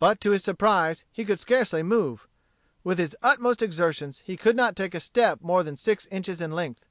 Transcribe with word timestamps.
But 0.00 0.20
to 0.22 0.32
his 0.32 0.42
surprise 0.42 1.04
he 1.12 1.24
could 1.24 1.38
scarcely 1.38 1.84
move. 1.84 2.26
With 2.82 2.98
his 2.98 3.16
utmost 3.22 3.62
exertions 3.62 4.18
he 4.26 4.36
could 4.36 4.56
not 4.56 4.74
take 4.74 4.96
a 4.96 4.98
step 4.98 5.42
more 5.42 5.62
than 5.62 5.76
six 5.76 6.06
inches 6.10 6.40
in 6.40 6.50
length. 6.50 6.86